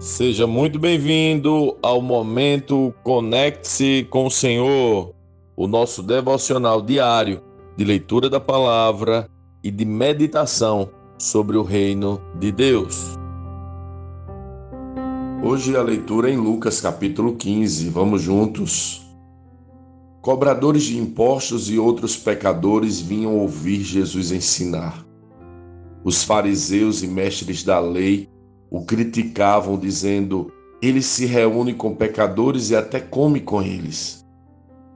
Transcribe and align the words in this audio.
Seja 0.00 0.46
muito 0.46 0.78
bem-vindo 0.78 1.76
ao 1.82 2.00
momento 2.00 2.94
Conecte-se 3.02 4.06
com 4.08 4.26
o 4.26 4.30
Senhor, 4.30 5.12
o 5.56 5.66
nosso 5.66 6.04
devocional 6.04 6.80
diário 6.80 7.42
de 7.76 7.84
leitura 7.84 8.30
da 8.30 8.38
palavra 8.38 9.28
e 9.60 9.72
de 9.72 9.84
meditação 9.84 10.88
sobre 11.18 11.56
o 11.56 11.64
reino 11.64 12.20
de 12.38 12.52
Deus. 12.52 13.18
Hoje 15.42 15.76
a 15.76 15.82
leitura 15.82 16.30
é 16.30 16.32
em 16.32 16.36
Lucas 16.36 16.80
capítulo 16.80 17.34
15. 17.34 17.88
Vamos 17.88 18.22
juntos. 18.22 19.04
Cobradores 20.22 20.84
de 20.84 20.96
impostos 20.96 21.68
e 21.68 21.76
outros 21.76 22.16
pecadores 22.16 23.00
vinham 23.00 23.36
ouvir 23.36 23.82
Jesus 23.82 24.30
ensinar. 24.30 25.04
Os 26.04 26.22
fariseus 26.22 27.02
e 27.02 27.08
mestres 27.08 27.64
da 27.64 27.80
lei 27.80 28.28
o 28.70 28.82
criticavam, 28.84 29.78
dizendo: 29.78 30.52
Ele 30.80 31.02
se 31.02 31.26
reúne 31.26 31.74
com 31.74 31.94
pecadores 31.94 32.70
e 32.70 32.76
até 32.76 33.00
come 33.00 33.40
com 33.40 33.62
eles. 33.62 34.24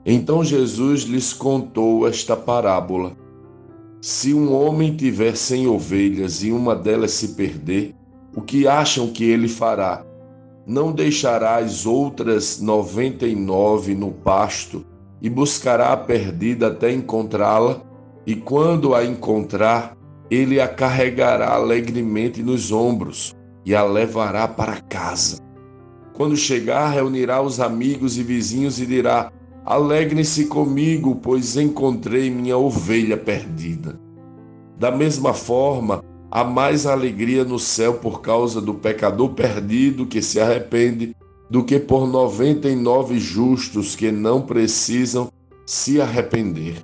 Então 0.05 0.43
Jesus 0.43 1.03
lhes 1.03 1.33
contou 1.33 2.07
esta 2.07 2.35
parábola: 2.35 3.13
Se 4.01 4.33
um 4.33 4.53
homem 4.53 4.95
tiver 4.95 5.35
cem 5.35 5.67
ovelhas 5.67 6.43
e 6.43 6.51
uma 6.51 6.75
delas 6.75 7.11
se 7.11 7.29
perder, 7.29 7.95
o 8.35 8.41
que 8.41 8.67
acham 8.67 9.07
que 9.07 9.23
ele 9.23 9.47
fará? 9.47 10.05
Não 10.65 10.91
deixará 10.91 11.57
as 11.57 11.85
outras 11.85 12.61
noventa 12.61 13.27
e 13.27 13.35
nove 13.35 13.93
no 13.93 14.11
pasto 14.11 14.85
e 15.21 15.29
buscará 15.29 15.91
a 15.91 15.97
perdida 15.97 16.67
até 16.67 16.91
encontrá-la? 16.91 17.81
E 18.25 18.35
quando 18.35 18.95
a 18.95 19.03
encontrar, 19.03 19.97
ele 20.31 20.61
a 20.61 20.67
carregará 20.67 21.53
alegremente 21.53 22.41
nos 22.41 22.71
ombros 22.71 23.35
e 23.65 23.75
a 23.75 23.83
levará 23.83 24.47
para 24.47 24.81
casa. 24.81 25.37
Quando 26.13 26.37
chegar, 26.37 26.89
reunirá 26.89 27.41
os 27.41 27.59
amigos 27.59 28.17
e 28.17 28.23
vizinhos 28.23 28.79
e 28.79 28.85
dirá: 28.85 29.31
Alegrem-se 29.65 30.45
comigo, 30.45 31.15
pois 31.15 31.57
encontrei 31.57 32.29
minha 32.29 32.57
ovelha 32.57 33.17
perdida. 33.17 33.99
Da 34.77 34.91
mesma 34.91 35.33
forma, 35.33 36.03
há 36.29 36.43
mais 36.43 36.85
alegria 36.85 37.43
no 37.43 37.57
céu 37.57 37.95
por 37.95 38.21
causa 38.21 38.59
do 38.59 38.73
pecador 38.73 39.29
perdido 39.29 40.05
que 40.05 40.21
se 40.21 40.39
arrepende 40.39 41.15
do 41.49 41.63
que 41.63 41.79
por 41.79 42.07
noventa 42.07 42.67
e 42.67 42.75
nove 42.75 43.19
justos 43.19 43.95
que 43.95 44.11
não 44.11 44.41
precisam 44.41 45.31
se 45.65 46.01
arrepender. 46.01 46.75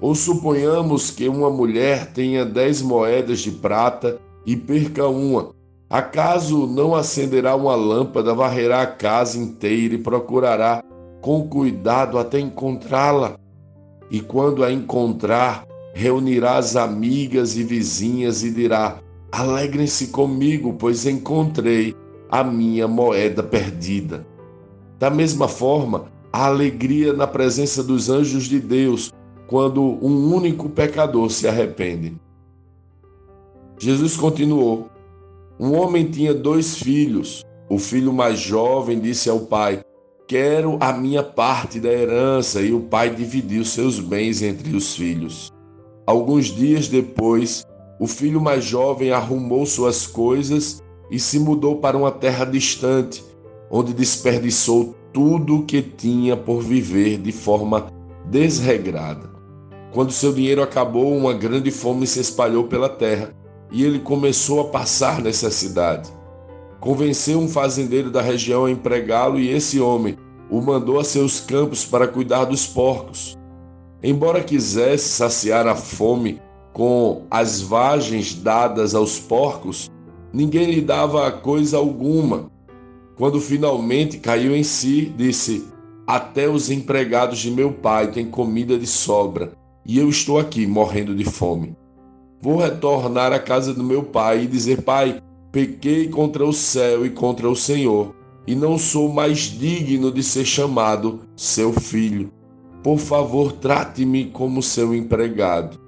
Ou 0.00 0.14
suponhamos 0.14 1.10
que 1.10 1.28
uma 1.28 1.48
mulher 1.48 2.12
tenha 2.12 2.44
dez 2.44 2.82
moedas 2.82 3.40
de 3.40 3.50
prata 3.50 4.18
e 4.44 4.54
perca 4.54 5.06
uma, 5.08 5.54
Acaso 5.88 6.66
não 6.66 6.96
acenderá 6.96 7.54
uma 7.54 7.76
lâmpada, 7.76 8.34
varrerá 8.34 8.82
a 8.82 8.86
casa 8.86 9.38
inteira 9.38 9.94
e 9.94 9.98
procurará 9.98 10.82
com 11.20 11.48
cuidado 11.48 12.18
até 12.18 12.40
encontrá-la? 12.40 13.36
E 14.10 14.20
quando 14.20 14.64
a 14.64 14.72
encontrar, 14.72 15.64
reunirá 15.94 16.56
as 16.56 16.74
amigas 16.74 17.56
e 17.56 17.62
vizinhas 17.62 18.42
e 18.42 18.50
dirá: 18.50 18.98
Alegrem-se 19.30 20.08
comigo, 20.08 20.74
pois 20.74 21.06
encontrei 21.06 21.94
a 22.28 22.42
minha 22.42 22.88
moeda 22.88 23.42
perdida. 23.42 24.26
Da 24.98 25.08
mesma 25.08 25.46
forma, 25.46 26.06
a 26.32 26.46
alegria 26.46 27.12
na 27.12 27.26
presença 27.26 27.82
dos 27.82 28.10
anjos 28.10 28.44
de 28.44 28.58
Deus 28.58 29.12
quando 29.46 29.82
um 29.82 30.34
único 30.34 30.68
pecador 30.68 31.30
se 31.30 31.46
arrepende. 31.46 32.16
Jesus 33.78 34.16
continuou: 34.16 34.88
um 35.58 35.74
homem 35.74 36.04
tinha 36.04 36.34
dois 36.34 36.76
filhos. 36.76 37.42
O 37.68 37.78
filho 37.78 38.12
mais 38.12 38.38
jovem 38.38 39.00
disse 39.00 39.30
ao 39.30 39.40
pai: 39.40 39.80
Quero 40.26 40.76
a 40.80 40.92
minha 40.92 41.22
parte 41.22 41.80
da 41.80 41.90
herança, 41.90 42.60
e 42.60 42.72
o 42.72 42.80
pai 42.80 43.14
dividiu 43.14 43.64
seus 43.64 43.98
bens 43.98 44.42
entre 44.42 44.76
os 44.76 44.94
filhos. 44.94 45.50
Alguns 46.06 46.46
dias 46.46 46.88
depois, 46.88 47.64
o 47.98 48.06
filho 48.06 48.40
mais 48.40 48.64
jovem 48.64 49.10
arrumou 49.10 49.64
suas 49.64 50.06
coisas 50.06 50.82
e 51.10 51.18
se 51.18 51.38
mudou 51.38 51.76
para 51.76 51.96
uma 51.96 52.12
terra 52.12 52.44
distante, 52.44 53.24
onde 53.70 53.94
desperdiçou 53.94 54.94
tudo 55.12 55.56
o 55.56 55.62
que 55.64 55.80
tinha 55.80 56.36
por 56.36 56.60
viver 56.60 57.18
de 57.18 57.32
forma 57.32 57.86
desregrada. 58.26 59.30
Quando 59.92 60.12
seu 60.12 60.32
dinheiro 60.32 60.62
acabou, 60.62 61.16
uma 61.16 61.32
grande 61.32 61.70
fome 61.70 62.06
se 62.06 62.20
espalhou 62.20 62.64
pela 62.64 62.88
terra 62.88 63.32
e 63.70 63.84
ele 63.84 63.98
começou 63.98 64.60
a 64.60 64.64
passar 64.64 65.20
necessidade. 65.20 66.10
Convenceu 66.80 67.38
um 67.38 67.48
fazendeiro 67.48 68.10
da 68.10 68.22
região 68.22 68.66
a 68.66 68.70
empregá-lo 68.70 69.38
e 69.38 69.50
esse 69.50 69.80
homem 69.80 70.16
o 70.50 70.60
mandou 70.60 71.00
a 71.00 71.04
seus 71.04 71.40
campos 71.40 71.84
para 71.84 72.06
cuidar 72.06 72.44
dos 72.44 72.66
porcos. 72.66 73.36
Embora 74.02 74.44
quisesse 74.44 75.08
saciar 75.08 75.66
a 75.66 75.74
fome 75.74 76.40
com 76.72 77.22
as 77.30 77.60
vagens 77.60 78.34
dadas 78.34 78.94
aos 78.94 79.18
porcos, 79.18 79.90
ninguém 80.32 80.70
lhe 80.70 80.80
dava 80.80 81.30
coisa 81.32 81.78
alguma. 81.78 82.50
Quando 83.16 83.40
finalmente 83.40 84.18
caiu 84.18 84.54
em 84.54 84.62
si, 84.62 85.12
disse: 85.16 85.66
Até 86.06 86.48
os 86.48 86.70
empregados 86.70 87.38
de 87.38 87.50
meu 87.50 87.72
pai 87.72 88.12
têm 88.12 88.26
comida 88.26 88.78
de 88.78 88.86
sobra, 88.86 89.52
e 89.84 89.98
eu 89.98 90.08
estou 90.08 90.38
aqui 90.38 90.66
morrendo 90.66 91.14
de 91.14 91.24
fome. 91.24 91.74
Vou 92.40 92.56
retornar 92.58 93.32
à 93.32 93.38
casa 93.38 93.72
do 93.72 93.82
meu 93.82 94.02
pai 94.02 94.44
e 94.44 94.46
dizer: 94.46 94.82
Pai, 94.82 95.20
pequei 95.50 96.08
contra 96.08 96.44
o 96.44 96.52
céu 96.52 97.06
e 97.06 97.10
contra 97.10 97.48
o 97.48 97.56
Senhor, 97.56 98.14
e 98.46 98.54
não 98.54 98.78
sou 98.78 99.08
mais 99.08 99.38
digno 99.38 100.12
de 100.12 100.22
ser 100.22 100.44
chamado 100.44 101.20
seu 101.34 101.72
filho. 101.72 102.30
Por 102.82 102.98
favor, 102.98 103.52
trate-me 103.52 104.26
como 104.26 104.62
seu 104.62 104.94
empregado. 104.94 105.80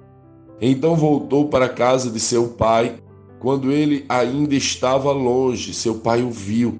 Então 0.61 0.95
voltou 0.95 1.47
para 1.47 1.65
a 1.65 1.69
casa 1.69 2.09
de 2.09 2.19
seu 2.19 2.49
pai. 2.49 2.97
Quando 3.39 3.71
ele 3.71 4.03
ainda 4.09 4.53
estava 4.53 5.13
longe, 5.13 5.73
seu 5.73 5.95
pai 5.95 6.21
o 6.21 6.29
viu. 6.29 6.77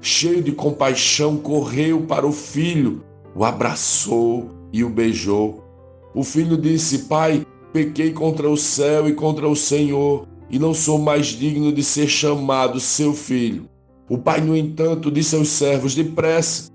Cheio 0.00 0.42
de 0.42 0.52
compaixão, 0.52 1.36
correu 1.36 2.02
para 2.02 2.26
o 2.26 2.32
filho, 2.32 3.02
o 3.34 3.44
abraçou 3.44 4.48
e 4.72 4.82
o 4.82 4.88
beijou. 4.88 5.62
O 6.14 6.22
filho 6.22 6.56
disse: 6.56 7.00
Pai, 7.00 7.44
Pequei 7.72 8.12
contra 8.12 8.48
o 8.48 8.56
céu 8.56 9.06
e 9.08 9.12
contra 9.12 9.46
o 9.46 9.54
Senhor, 9.54 10.26
e 10.50 10.58
não 10.58 10.72
sou 10.72 10.98
mais 10.98 11.26
digno 11.26 11.70
de 11.70 11.84
ser 11.84 12.08
chamado 12.08 12.80
seu 12.80 13.12
filho. 13.12 13.68
O 14.08 14.16
pai, 14.16 14.40
no 14.40 14.56
entanto, 14.56 15.10
disse 15.10 15.36
aos 15.36 15.48
servos: 15.48 15.94
Depressa, 15.94 16.70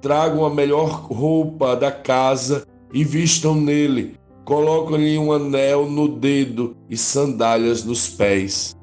tragam 0.00 0.44
a 0.44 0.52
melhor 0.52 1.06
roupa 1.06 1.76
da 1.76 1.92
casa 1.92 2.66
e 2.92 3.04
vistam 3.04 3.54
nele. 3.54 4.16
Colocam-lhe 4.44 5.16
um 5.16 5.32
anel 5.32 5.88
no 5.88 6.08
dedo 6.08 6.76
e 6.90 6.96
sandálias 6.96 7.84
nos 7.84 8.08
pés. 8.08 8.74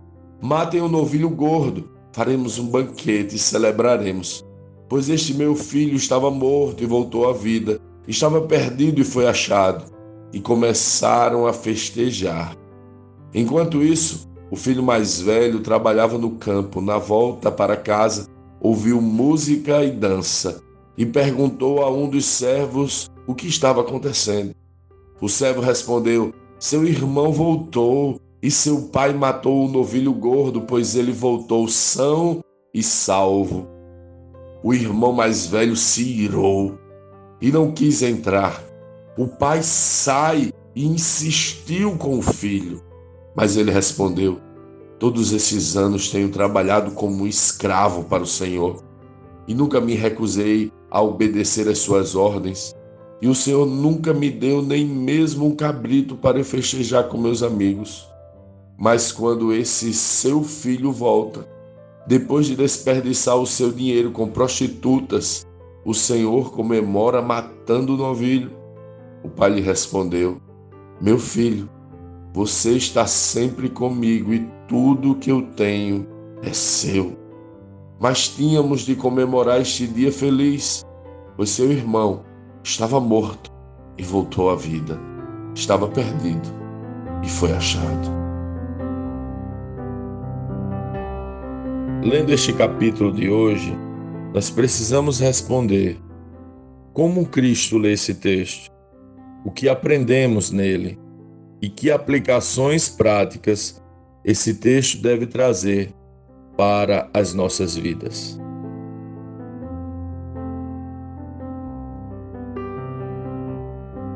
Matem 0.42 0.80
o 0.80 0.86
um 0.86 0.90
novilho 0.90 1.30
gordo, 1.30 1.90
faremos 2.14 2.58
um 2.58 2.68
banquete 2.68 3.36
e 3.36 3.40
celebraremos. 3.40 4.46
Pois 4.88 5.10
este 5.10 5.34
meu 5.34 5.54
filho 5.54 5.98
estava 5.98 6.32
morto 6.32 6.82
e 6.82 6.88
voltou 6.88 7.30
à 7.30 7.34
vida, 7.34 7.82
estava 8.08 8.40
perdido 8.40 9.02
e 9.02 9.04
foi 9.04 9.28
achado 9.28 9.99
e 10.32 10.40
começaram 10.40 11.48
a 11.48 11.54
festejar. 11.54 12.56
Enquanto 13.34 13.84
isso, 13.84 14.28
o 14.52 14.56
filho 14.56 14.82
mais 14.82 15.22
velho 15.22 15.60
trabalhava 15.60 16.18
no 16.18 16.32
campo. 16.32 16.82
Na 16.82 16.98
volta 16.98 17.52
para 17.52 17.78
casa, 17.78 18.28
ouviu 18.60 19.02
música 19.02 19.84
e 19.84 19.92
dança 19.92 20.62
e 20.98 21.06
perguntou 21.06 21.82
a 21.82 21.90
um 21.90 22.10
dos 22.10 22.26
servos 22.26 23.10
o 23.26 23.34
que 23.34 23.48
estava 23.48 23.82
acontecendo. 23.82 24.54
O 25.22 25.30
servo 25.30 25.62
respondeu: 25.62 26.34
Seu 26.60 26.86
irmão 26.86 27.32
voltou 27.32 28.20
e 28.42 28.50
seu 28.50 28.84
pai 28.84 29.14
matou 29.14 29.66
o 29.66 29.72
novilho 29.72 30.14
gordo, 30.14 30.62
pois 30.62 30.96
ele 30.96 31.12
voltou 31.12 31.68
são 31.68 32.44
e 32.74 32.82
salvo. 32.82 33.68
O 34.64 34.74
irmão 34.74 35.14
mais 35.14 35.46
velho 35.46 35.76
se 35.76 36.04
irou 36.04 36.78
e 37.42 37.52
não 37.52 37.72
quis 37.72 38.02
entrar. 38.02 38.69
O 39.20 39.28
pai 39.28 39.62
sai 39.62 40.54
e 40.74 40.86
insistiu 40.86 41.98
com 41.98 42.20
o 42.20 42.22
filho, 42.22 42.82
mas 43.36 43.58
ele 43.58 43.70
respondeu: 43.70 44.40
Todos 44.98 45.34
esses 45.34 45.76
anos 45.76 46.10
tenho 46.10 46.30
trabalhado 46.30 46.92
como 46.92 47.28
escravo 47.28 48.06
para 48.06 48.24
o 48.24 48.26
Senhor 48.26 48.82
e 49.46 49.54
nunca 49.54 49.82
me 49.82 49.94
recusei 49.94 50.72
a 50.90 51.02
obedecer 51.02 51.68
às 51.68 51.80
suas 51.80 52.16
ordens. 52.16 52.74
E 53.22 53.28
o 53.28 53.36
Senhor 53.36 53.66
nunca 53.66 54.14
me 54.14 54.32
deu 54.32 54.62
nem 54.62 54.86
mesmo 54.86 55.48
um 55.48 55.54
cabrito 55.54 56.16
para 56.16 56.42
festejar 56.42 57.10
com 57.10 57.18
meus 57.18 57.44
amigos. 57.44 58.08
Mas 58.78 59.12
quando 59.12 59.52
esse 59.52 59.94
seu 59.94 60.46
filho 60.46 60.94
volta, 60.94 61.46
depois 62.08 62.46
de 62.46 62.56
desperdiçar 62.56 63.36
o 63.36 63.46
seu 63.46 63.70
dinheiro 63.70 64.12
com 64.12 64.30
prostitutas, 64.30 65.46
o 65.84 65.94
Senhor 65.94 66.54
comemora 66.54 67.22
matando 67.22 67.96
o 67.96 67.98
novilho. 67.98 68.59
O 69.24 69.30
pai 69.30 69.50
lhe 69.50 69.62
respondeu: 69.62 70.42
Meu 71.02 71.20
filho, 71.20 71.70
você 72.34 72.74
está 72.74 73.06
sempre 73.08 73.70
comigo 73.70 74.34
e 74.34 74.48
tudo 74.68 75.16
que 75.16 75.32
eu 75.32 75.42
tenho 75.56 76.08
é 76.42 76.54
seu. 76.54 77.18
mas 78.00 78.30
tínhamos 78.30 78.82
de 78.82 78.96
comemorar 78.96 79.60
este 79.60 79.86
dia 79.86 80.12
feliz, 80.12 80.86
pois 81.36 81.50
seu 81.50 81.70
irmão 81.72 82.24
estava 82.64 83.00
morto 83.00 83.52
e 83.98 84.04
voltou 84.04 84.50
à 84.50 84.56
vida, 84.56 84.98
estava 85.54 85.88
perdido 85.90 86.48
e 87.22 87.30
foi 87.30 87.52
achado. 87.52 88.10
Lendo 92.02 92.32
este 92.32 92.54
capítulo 92.54 93.12
de 93.12 93.30
hoje, 93.30 93.78
nós 94.34 94.50
precisamos 94.50 95.20
responder 95.20 96.00
como 96.94 97.26
Cristo 97.26 97.78
lê 97.78 97.92
esse 97.94 98.16
texto, 98.16 98.72
o 99.44 99.52
que 99.52 99.70
aprendemos 99.70 100.52
nele 100.52 101.00
e 101.62 101.70
que 101.70 101.92
aplicações 101.92 102.90
práticas 102.90 103.82
esse 104.24 104.56
texto 104.56 105.02
deve 105.02 105.26
trazer 105.26 105.94
para 106.58 107.10
as 107.14 107.34
nossas 107.34 107.76
vidas. 107.76 108.40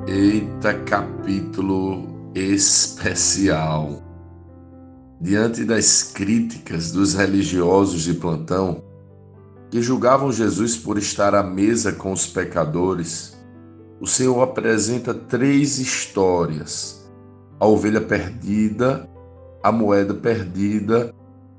Eita, 0.08 0.74
capítulo 0.84 2.32
especial! 2.36 4.04
Diante 5.22 5.64
das 5.64 6.04
críticas 6.04 6.92
dos 6.92 7.14
religiosos 7.14 8.04
de 8.04 8.14
plantão, 8.14 8.84
que 9.72 9.82
julgavam 9.82 10.32
Jesus 10.32 10.76
por 10.76 10.98
estar 10.98 11.34
à 11.34 11.42
mesa 11.42 11.94
com 11.94 12.12
os 12.12 12.28
pecadores, 12.28 13.33
o 14.04 14.06
Senhor 14.06 14.42
apresenta 14.42 15.14
três 15.14 15.80
histórias: 15.80 17.10
a 17.58 17.66
ovelha 17.66 18.02
perdida, 18.02 19.10
a 19.64 19.72
moeda 19.72 20.14
perdida 20.14 21.16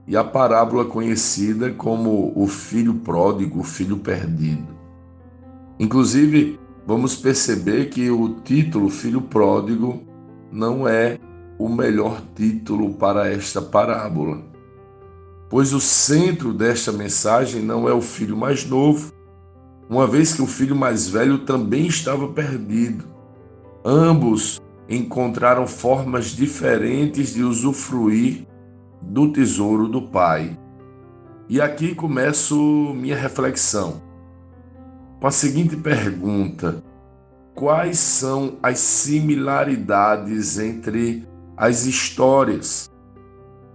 e 0.07 0.15
a 0.15 0.23
parábola 0.23 0.85
conhecida 0.85 1.73
como 1.73 2.35
o 2.37 2.47
filho 2.47 2.97
pródigo, 2.97 3.61
o 3.61 3.65
filho 3.65 3.97
perdido. 3.97 4.77
Inclusive, 5.81 6.61
vamos 6.87 7.17
perceber 7.17 7.89
que 7.89 8.11
o 8.11 8.35
título 8.41 8.91
filho 8.91 9.23
pródigo 9.23 10.03
não 10.53 10.87
é 10.87 11.19
o 11.59 11.67
melhor 11.67 12.21
título 12.35 12.93
para 12.93 13.27
esta 13.27 13.63
parábola, 13.63 14.43
pois 15.49 15.73
o 15.73 15.81
centro 15.81 16.53
desta 16.53 16.93
mensagem 16.93 17.63
não 17.63 17.89
é 17.89 17.95
o 17.95 18.03
filho 18.03 18.37
mais 18.37 18.67
novo, 18.69 19.11
uma 19.89 20.07
vez 20.07 20.33
que 20.33 20.43
o 20.43 20.47
filho 20.47 20.77
mais 20.77 21.09
velho 21.09 21.39
também 21.39 21.87
estava 21.87 22.29
perdido. 22.29 23.05
Ambos 23.85 24.61
encontraram 24.89 25.67
formas 25.67 26.27
diferentes 26.27 27.35
de 27.35 27.43
usufruir 27.43 28.47
do 29.03 29.33
tesouro 29.33 29.89
do 29.89 30.03
pai. 30.03 30.59
E 31.49 31.61
aqui 31.61 31.95
começo 31.95 32.57
minha 32.95 33.17
reflexão 33.17 34.03
com 35.25 35.29
a 35.29 35.31
seguinte 35.31 35.75
pergunta: 35.75 36.85
Quais 37.55 37.99
são 37.99 38.59
as 38.63 38.79
similaridades 38.79 40.59
entre 40.59 41.27
as 41.57 41.87
histórias. 41.87 42.91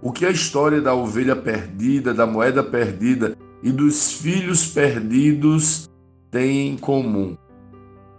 O 0.00 0.12
que 0.12 0.24
a 0.24 0.30
história 0.30 0.80
da 0.80 0.94
ovelha 0.94 1.34
perdida, 1.34 2.14
da 2.14 2.24
moeda 2.24 2.62
perdida 2.62 3.36
e 3.64 3.72
dos 3.72 4.12
filhos 4.12 4.64
perdidos 4.66 5.89
tem 6.30 6.68
em 6.68 6.76
comum? 6.76 7.36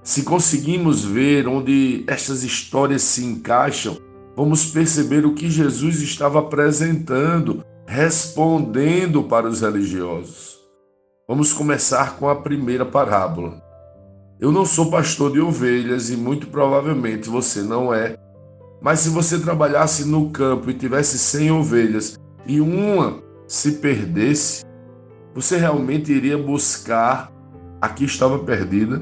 Se 0.04 0.24
conseguimos 0.24 1.06
ver 1.06 1.48
onde 1.48 2.04
estas 2.08 2.44
histórias 2.44 3.04
se 3.04 3.24
encaixam, 3.24 3.98
vamos 4.36 4.66
perceber 4.66 5.26
o 5.26 5.34
que 5.34 5.50
Jesus 5.50 6.02
estava 6.02 6.40
apresentando, 6.40 7.64
respondendo 7.88 9.24
para 9.24 9.48
os 9.48 9.62
religiosos. 9.62 10.60
Vamos 11.28 11.54
começar 11.54 12.18
com 12.18 12.28
a 12.28 12.36
primeira 12.36 12.86
parábola. 12.86 13.62
Eu 14.40 14.52
não 14.52 14.66
sou 14.66 14.90
pastor 14.90 15.32
de 15.32 15.40
ovelhas 15.40 16.10
e 16.10 16.18
muito 16.18 16.48
provavelmente 16.48 17.30
você 17.30 17.62
não 17.62 17.94
é, 17.94 18.18
mas 18.82 19.02
se 19.02 19.10
você 19.10 19.40
trabalhasse 19.40 20.04
no 20.06 20.32
campo 20.32 20.72
e 20.72 20.74
tivesse 20.74 21.20
100 21.20 21.52
ovelhas 21.52 22.20
e 22.48 22.60
uma 22.60 23.22
se 23.48 23.74
perdesse, 23.74 24.66
você 25.36 25.58
realmente 25.58 26.12
iria 26.12 26.38
buscar 26.38 27.31
a 27.82 27.90
que 27.90 28.06
estava 28.06 28.38
perdida? 28.40 29.02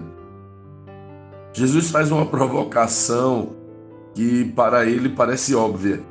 Jesus 1.53 1.91
faz 1.91 2.11
uma 2.11 2.25
provocação 2.25 3.55
que 4.15 4.45
para 4.55 4.85
ele 4.85 5.09
parece 5.09 5.53
óbvia. 5.53 6.01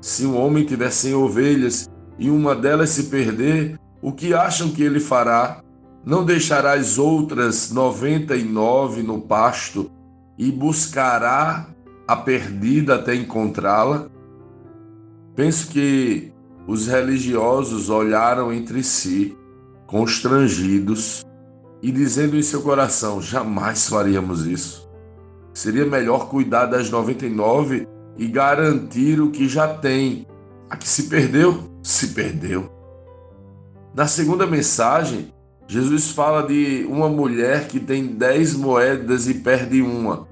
Se 0.00 0.24
um 0.24 0.38
homem 0.38 0.64
tiver 0.64 0.90
100 0.90 1.14
ovelhas 1.14 1.88
e 2.18 2.30
uma 2.30 2.54
delas 2.54 2.90
se 2.90 3.04
perder, 3.04 3.78
o 4.00 4.12
que 4.12 4.34
acham 4.34 4.70
que 4.70 4.82
ele 4.82 5.00
fará? 5.00 5.60
Não 6.04 6.24
deixará 6.24 6.74
as 6.74 6.98
outras 6.98 7.72
99 7.72 9.02
no 9.02 9.20
pasto 9.20 9.90
e 10.36 10.52
buscará 10.52 11.66
a 12.06 12.16
perdida 12.16 12.96
até 12.96 13.14
encontrá-la? 13.14 14.08
Penso 15.34 15.68
que 15.68 16.30
os 16.66 16.86
religiosos 16.86 17.88
olharam 17.88 18.52
entre 18.52 18.82
si, 18.82 19.36
constrangidos, 19.86 21.23
e 21.84 21.92
dizendo 21.92 22.34
em 22.34 22.40
seu 22.40 22.62
coração: 22.62 23.20
jamais 23.20 23.90
faríamos 23.90 24.46
isso. 24.46 24.90
Seria 25.52 25.84
melhor 25.84 26.30
cuidar 26.30 26.64
das 26.64 26.88
99 26.88 27.86
e 28.16 28.26
garantir 28.26 29.20
o 29.20 29.30
que 29.30 29.46
já 29.46 29.68
tem. 29.68 30.26
A 30.70 30.78
que 30.78 30.88
se 30.88 31.04
perdeu, 31.04 31.70
se 31.82 32.08
perdeu. 32.08 32.72
Na 33.94 34.06
segunda 34.06 34.46
mensagem, 34.46 35.32
Jesus 35.68 36.10
fala 36.10 36.42
de 36.42 36.86
uma 36.88 37.08
mulher 37.08 37.68
que 37.68 37.78
tem 37.78 38.06
dez 38.06 38.56
moedas 38.56 39.28
e 39.28 39.34
perde 39.34 39.82
uma. 39.82 40.26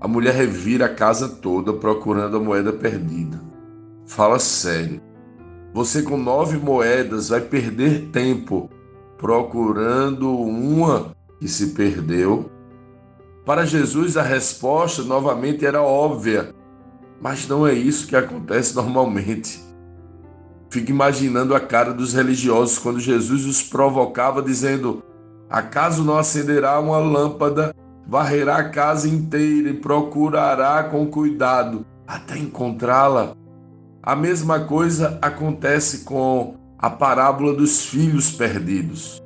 A 0.00 0.08
mulher 0.08 0.34
revira 0.34 0.86
a 0.86 0.94
casa 0.94 1.28
toda 1.28 1.74
procurando 1.74 2.38
a 2.38 2.40
moeda 2.40 2.72
perdida. 2.72 3.38
Fala 4.06 4.38
sério. 4.38 5.00
Você 5.74 6.00
com 6.00 6.16
nove 6.16 6.56
moedas 6.56 7.28
vai 7.28 7.42
perder 7.42 8.08
tempo 8.10 8.70
procurando 9.18 10.30
uma 10.38 11.14
que 11.38 11.48
se 11.48 11.68
perdeu? 11.68 12.50
Para 13.44 13.64
Jesus, 13.64 14.16
a 14.16 14.22
resposta 14.22 15.02
novamente 15.02 15.64
era 15.64 15.82
óbvia, 15.82 16.54
mas 17.20 17.46
não 17.46 17.66
é 17.66 17.72
isso 17.72 18.06
que 18.06 18.16
acontece 18.16 18.74
normalmente. 18.74 19.62
Fico 20.68 20.90
imaginando 20.90 21.54
a 21.54 21.60
cara 21.60 21.94
dos 21.94 22.12
religiosos 22.12 22.78
quando 22.78 22.98
Jesus 22.98 23.46
os 23.46 23.62
provocava, 23.62 24.42
dizendo: 24.42 25.02
Acaso 25.48 26.02
não 26.02 26.18
acenderá 26.18 26.78
uma 26.80 26.98
lâmpada 26.98 27.74
varrerá 28.06 28.58
a 28.58 28.68
casa 28.68 29.08
inteira 29.08 29.70
e 29.70 29.74
procurará 29.74 30.84
com 30.84 31.06
cuidado 31.06 31.84
até 32.06 32.38
encontrá-la. 32.38 33.34
A 34.02 34.14
mesma 34.14 34.60
coisa 34.60 35.18
acontece 35.20 36.04
com 36.04 36.54
a 36.78 36.90
parábola 36.90 37.54
dos 37.54 37.86
filhos 37.86 38.30
perdidos. 38.30 39.22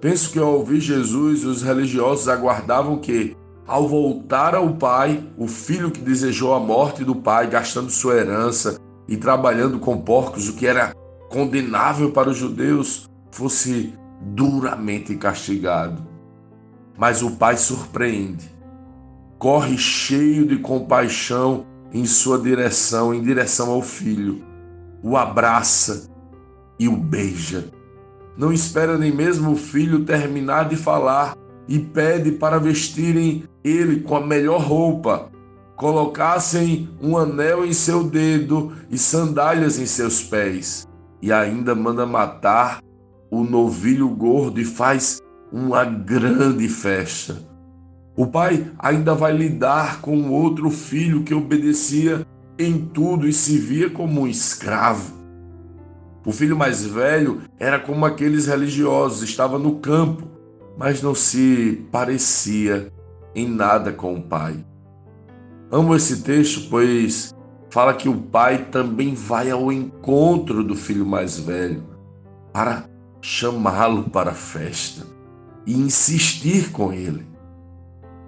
Penso 0.00 0.30
que 0.30 0.38
ao 0.38 0.54
ouvir 0.54 0.80
Jesus, 0.80 1.44
os 1.44 1.62
religiosos 1.62 2.28
aguardavam 2.28 2.98
que, 2.98 3.36
ao 3.66 3.88
voltar 3.88 4.54
ao 4.54 4.74
pai, 4.74 5.24
o 5.36 5.48
filho 5.48 5.90
que 5.90 6.00
desejou 6.00 6.54
a 6.54 6.60
morte 6.60 7.04
do 7.04 7.16
pai, 7.16 7.48
gastando 7.48 7.90
sua 7.90 8.14
herança 8.14 8.78
e 9.08 9.16
trabalhando 9.16 9.78
com 9.80 9.98
porcos, 10.00 10.48
o 10.48 10.54
que 10.54 10.66
era 10.66 10.94
condenável 11.28 12.12
para 12.12 12.30
os 12.30 12.36
judeus, 12.36 13.08
fosse 13.30 13.92
duramente 14.20 15.16
castigado. 15.16 16.06
Mas 16.96 17.22
o 17.22 17.32
pai 17.32 17.56
surpreende, 17.56 18.48
corre 19.38 19.76
cheio 19.76 20.46
de 20.46 20.58
compaixão 20.58 21.66
em 21.92 22.04
sua 22.04 22.38
direção, 22.38 23.14
em 23.14 23.22
direção 23.22 23.70
ao 23.70 23.82
filho, 23.82 24.44
o 25.02 25.16
abraça 25.16 26.08
e 26.78 26.88
o 26.88 26.96
beija. 26.96 27.66
Não 28.36 28.52
espera 28.52 28.96
nem 28.96 29.12
mesmo 29.12 29.52
o 29.52 29.56
filho 29.56 30.04
terminar 30.04 30.68
de 30.68 30.76
falar 30.76 31.36
e 31.66 31.78
pede 31.78 32.32
para 32.32 32.58
vestirem 32.58 33.44
ele 33.62 34.00
com 34.00 34.16
a 34.16 34.26
melhor 34.26 34.60
roupa, 34.60 35.30
colocassem 35.76 36.88
um 37.00 37.16
anel 37.16 37.64
em 37.64 37.72
seu 37.72 38.04
dedo 38.04 38.72
e 38.90 38.96
sandálias 38.96 39.78
em 39.78 39.86
seus 39.86 40.22
pés, 40.22 40.86
e 41.20 41.32
ainda 41.32 41.74
manda 41.74 42.06
matar 42.06 42.80
o 43.30 43.44
novilho 43.44 44.08
gordo 44.08 44.60
e 44.60 44.64
faz 44.64 45.20
uma 45.52 45.84
grande 45.84 46.68
festa. 46.68 47.36
O 48.16 48.26
pai 48.26 48.70
ainda 48.78 49.14
vai 49.14 49.32
lidar 49.32 50.00
com 50.00 50.30
outro 50.30 50.70
filho 50.70 51.22
que 51.22 51.34
obedecia 51.34 52.26
em 52.58 52.80
tudo 52.80 53.28
e 53.28 53.32
se 53.32 53.58
via 53.58 53.88
como 53.90 54.22
um 54.22 54.26
escravo. 54.26 55.17
O 56.28 56.30
filho 56.30 56.54
mais 56.54 56.84
velho 56.84 57.40
era 57.58 57.80
como 57.80 58.04
aqueles 58.04 58.48
religiosos, 58.48 59.22
estava 59.22 59.58
no 59.58 59.76
campo, 59.76 60.28
mas 60.76 61.00
não 61.00 61.14
se 61.14 61.88
parecia 61.90 62.92
em 63.34 63.48
nada 63.48 63.94
com 63.94 64.14
o 64.14 64.20
pai. 64.20 64.62
Amo 65.72 65.96
esse 65.96 66.20
texto, 66.20 66.68
pois 66.68 67.34
fala 67.70 67.94
que 67.94 68.10
o 68.10 68.14
pai 68.14 68.66
também 68.66 69.14
vai 69.14 69.50
ao 69.50 69.72
encontro 69.72 70.62
do 70.62 70.74
filho 70.74 71.06
mais 71.06 71.38
velho 71.38 71.82
para 72.52 72.84
chamá-lo 73.22 74.10
para 74.10 74.32
a 74.32 74.34
festa 74.34 75.06
e 75.64 75.72
insistir 75.72 76.70
com 76.72 76.92
ele. 76.92 77.26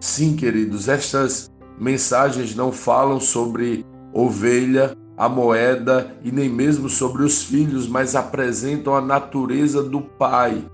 Sim, 0.01 0.37
queridos, 0.37 0.89
estas 0.89 1.51
mensagens 1.79 2.55
não 2.55 2.73
falam 2.73 3.21
sobre 3.21 3.85
ovelha, 4.15 4.97
a 5.21 5.29
moeda 5.29 6.17
e 6.25 6.33
nem 6.33 6.49
mesmo 6.49 6.89
sobre 6.89 7.23
os 7.23 7.45
filhos, 7.45 7.87
mas 7.87 8.17
apresentam 8.17 8.97
a 8.97 9.03
natureza 9.03 9.83
do 9.83 10.01
Pai, 10.01 10.65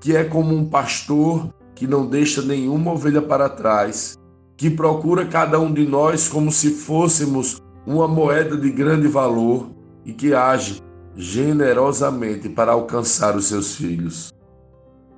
que 0.00 0.16
é 0.16 0.24
como 0.24 0.52
um 0.52 0.68
pastor 0.68 1.48
que 1.76 1.86
não 1.86 2.04
deixa 2.04 2.42
nenhuma 2.42 2.90
ovelha 2.90 3.22
para 3.22 3.48
trás, 3.48 4.18
que 4.56 4.68
procura 4.68 5.26
cada 5.26 5.60
um 5.60 5.72
de 5.72 5.86
nós 5.86 6.26
como 6.28 6.50
se 6.50 6.70
fôssemos 6.70 7.62
uma 7.86 8.08
moeda 8.08 8.56
de 8.56 8.68
grande 8.68 9.06
valor 9.06 9.70
e 10.04 10.12
que 10.12 10.34
age 10.34 10.82
generosamente 11.14 12.48
para 12.48 12.72
alcançar 12.72 13.36
os 13.36 13.46
seus 13.46 13.76
filhos. 13.76 14.34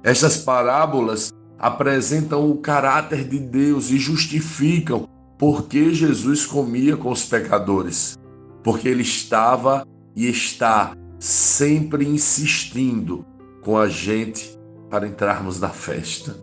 Estas 0.04 0.36
parábolas 0.36 1.32
apresentam 1.58 2.50
o 2.50 2.58
caráter 2.58 3.26
de 3.26 3.38
Deus 3.38 3.90
e 3.90 3.96
justificam 3.96 5.08
por 5.38 5.62
que 5.62 5.94
Jesus 5.94 6.44
comia 6.44 6.94
com 6.94 7.10
os 7.10 7.24
pecadores. 7.24 8.18
Porque 8.66 8.88
ele 8.88 9.02
estava 9.02 9.86
e 10.16 10.28
está 10.28 10.92
sempre 11.20 12.04
insistindo 12.04 13.24
com 13.62 13.78
a 13.78 13.86
gente 13.88 14.58
para 14.90 15.06
entrarmos 15.06 15.60
na 15.60 15.68
festa. 15.68 16.36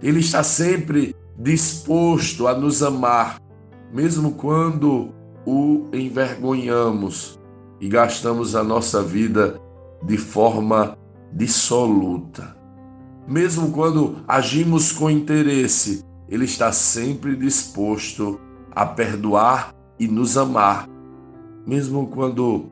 Ele 0.00 0.20
está 0.20 0.44
sempre 0.44 1.12
disposto 1.36 2.46
a 2.46 2.54
nos 2.54 2.84
amar, 2.84 3.40
mesmo 3.92 4.34
quando 4.34 5.12
o 5.44 5.88
envergonhamos 5.92 7.36
e 7.80 7.88
gastamos 7.88 8.54
a 8.54 8.62
nossa 8.62 9.02
vida 9.02 9.60
de 10.04 10.16
forma 10.16 10.96
dissoluta. 11.32 12.56
Mesmo 13.26 13.72
quando 13.72 14.18
agimos 14.28 14.92
com 14.92 15.10
interesse, 15.10 16.04
Ele 16.28 16.44
está 16.44 16.70
sempre 16.70 17.34
disposto 17.34 18.40
a 18.70 18.86
perdoar 18.86 19.74
e 19.98 20.06
nos 20.06 20.36
amar, 20.36 20.88
mesmo 21.70 22.08
quando 22.08 22.64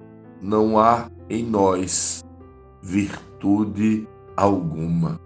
não 0.42 0.76
há 0.76 1.08
em 1.30 1.44
nós 1.44 2.24
virtude 2.82 4.08
alguma. 4.36 5.20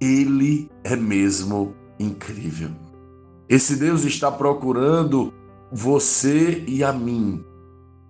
Ele 0.00 0.68
é 0.82 0.96
mesmo 0.96 1.76
incrível. 1.96 2.70
Esse 3.48 3.76
Deus 3.76 4.04
está 4.04 4.32
procurando 4.32 5.32
você 5.70 6.64
e 6.66 6.82
a 6.82 6.92
mim. 6.92 7.44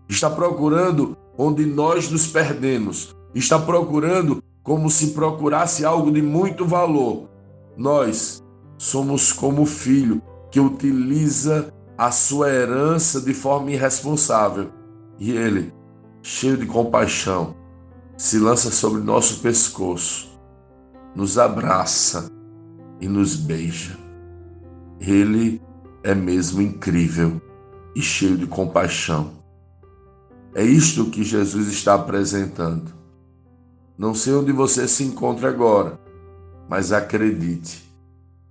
Está 0.09 0.31
procurando 0.31 1.19
onde 1.37 1.67
nós 1.67 2.11
nos 2.11 2.27
perdemos. 2.27 3.15
Está 3.35 3.59
procurando 3.59 4.43
como 4.63 4.89
se 4.89 5.09
procurasse 5.09 5.85
algo 5.85 6.11
de 6.11 6.23
muito 6.23 6.65
valor. 6.65 7.29
Nós 7.77 8.43
somos 8.79 9.35
como 9.35 9.63
o 9.63 9.67
filho 9.67 10.23
que 10.51 10.59
utiliza 10.59 11.71
a 12.03 12.11
sua 12.11 12.51
herança 12.51 13.21
de 13.21 13.33
forma 13.33 13.71
irresponsável. 13.71 14.73
E 15.21 15.31
ele, 15.31 15.73
cheio 16.21 16.57
de 16.57 16.67
compaixão, 16.67 17.55
se 18.17 18.41
lança 18.41 18.73
sobre 18.73 19.01
nosso 19.01 19.41
pescoço, 19.41 20.37
nos 21.15 21.39
abraça 21.39 22.29
e 23.01 23.07
nos 23.07 23.37
beija. 23.37 23.97
Ele 24.99 25.63
é 26.03 26.13
mesmo 26.13 26.61
incrível 26.61 27.41
e 27.95 28.03
cheio 28.03 28.37
de 28.37 28.49
compaixão. 28.49 29.35
É 30.57 30.65
isto 30.65 31.05
que 31.05 31.23
Jesus 31.23 31.69
está 31.69 31.95
apresentando. 31.95 32.93
Não 33.97 34.13
sei 34.13 34.35
onde 34.35 34.51
você 34.51 34.89
se 34.89 35.05
encontra 35.05 35.49
agora, 35.49 36.01
mas 36.69 36.91
acredite, 36.91 37.89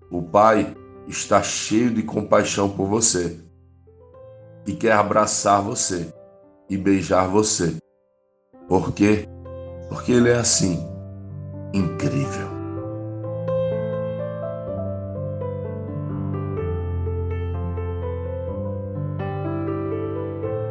o 0.10 0.22
Pai 0.22 0.74
está 1.08 1.42
cheio 1.42 1.92
de 1.92 2.04
compaixão 2.04 2.70
por 2.70 2.88
você 2.88 3.40
e 4.66 4.74
quer 4.74 4.94
abraçar 4.94 5.62
você 5.62 6.14
e 6.70 6.78
beijar 6.78 7.28
você. 7.28 7.76
Por 8.68 8.94
quê? 8.94 9.28
Porque 9.90 10.12
Ele 10.12 10.30
é 10.30 10.36
assim, 10.36 10.80
incrível. 11.74 12.62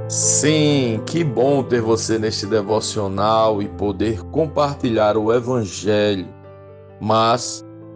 Sim, 0.09 1.01
que 1.07 1.23
bom 1.23 1.63
ter 1.63 1.81
você 1.81 2.19
neste 2.19 2.45
devocional 2.45 3.63
e 3.63 3.69
poder 3.69 4.23
compartilhar 4.25 5.17
o 5.17 5.33
Evangelho. 5.33 6.27
Mas, 7.01 7.65